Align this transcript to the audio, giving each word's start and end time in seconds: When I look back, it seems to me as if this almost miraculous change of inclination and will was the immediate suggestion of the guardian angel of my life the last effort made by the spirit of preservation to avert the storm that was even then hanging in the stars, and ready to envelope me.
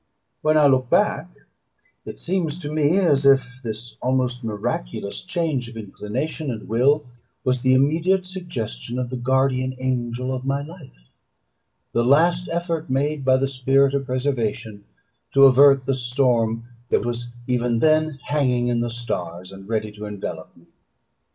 When 0.41 0.57
I 0.57 0.65
look 0.65 0.89
back, 0.89 1.29
it 2.05 2.19
seems 2.19 2.57
to 2.57 2.71
me 2.71 2.97
as 2.97 3.23
if 3.23 3.61
this 3.61 3.97
almost 4.01 4.43
miraculous 4.43 5.23
change 5.23 5.69
of 5.69 5.77
inclination 5.77 6.49
and 6.49 6.67
will 6.67 7.05
was 7.43 7.61
the 7.61 7.75
immediate 7.75 8.25
suggestion 8.25 8.97
of 8.97 9.11
the 9.11 9.15
guardian 9.15 9.75
angel 9.77 10.33
of 10.33 10.43
my 10.43 10.63
life 10.63 11.11
the 11.91 12.03
last 12.03 12.49
effort 12.51 12.89
made 12.89 13.23
by 13.23 13.37
the 13.37 13.47
spirit 13.47 13.93
of 13.93 14.07
preservation 14.07 14.85
to 15.33 15.43
avert 15.45 15.85
the 15.85 15.93
storm 15.93 16.63
that 16.89 17.05
was 17.05 17.29
even 17.45 17.77
then 17.77 18.17
hanging 18.25 18.69
in 18.69 18.79
the 18.79 18.89
stars, 18.89 19.51
and 19.51 19.69
ready 19.69 19.91
to 19.91 20.07
envelope 20.07 20.49
me. 20.57 20.65